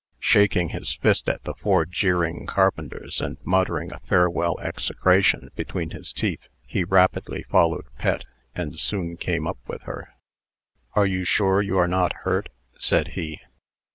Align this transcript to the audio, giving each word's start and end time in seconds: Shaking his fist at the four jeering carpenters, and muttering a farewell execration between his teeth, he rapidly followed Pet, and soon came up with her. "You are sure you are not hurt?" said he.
Shaking 0.17 0.69
his 0.69 0.95
fist 0.95 1.29
at 1.29 1.43
the 1.43 1.53
four 1.53 1.85
jeering 1.85 2.47
carpenters, 2.47 3.21
and 3.21 3.37
muttering 3.43 3.93
a 3.93 3.99
farewell 3.99 4.57
execration 4.59 5.51
between 5.55 5.91
his 5.91 6.11
teeth, 6.11 6.47
he 6.65 6.83
rapidly 6.83 7.43
followed 7.43 7.85
Pet, 7.99 8.23
and 8.55 8.79
soon 8.79 9.15
came 9.15 9.45
up 9.45 9.59
with 9.67 9.83
her. 9.83 10.15
"You 10.97 11.21
are 11.21 11.25
sure 11.25 11.61
you 11.61 11.77
are 11.77 11.87
not 11.87 12.13
hurt?" 12.23 12.49
said 12.79 13.09
he. 13.09 13.41